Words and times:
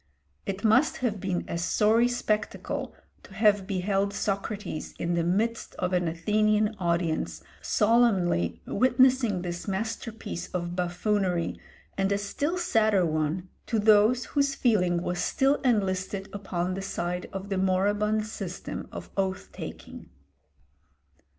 It 0.47 0.63
must 0.63 0.97
have 1.05 1.19
been 1.19 1.45
a 1.47 1.59
sorry 1.59 2.07
spectacle 2.07 2.95
to 3.21 3.35
have 3.35 3.67
beheld 3.67 4.15
Socrates 4.15 4.95
in 4.97 5.13
the 5.13 5.23
midst 5.23 5.75
of 5.75 5.93
an 5.93 6.07
Athenian 6.07 6.73
audience 6.79 7.43
solemnly 7.61 8.63
witnessing 8.65 9.43
this 9.43 9.67
masterpiece 9.67 10.47
of 10.55 10.75
buffoonery, 10.75 11.61
and 11.99 12.11
a 12.11 12.17
still 12.17 12.57
sadder 12.57 13.05
one 13.05 13.49
to 13.67 13.77
those 13.77 14.25
whose 14.25 14.55
feeling 14.55 15.03
was 15.03 15.19
still 15.19 15.61
enlisted 15.61 16.29
upon 16.33 16.73
the 16.73 16.81
side 16.81 17.29
of 17.31 17.49
the 17.49 17.59
moribund 17.59 18.25
system 18.25 18.87
of 18.91 19.11
oath 19.15 19.49
taking. 19.51 20.09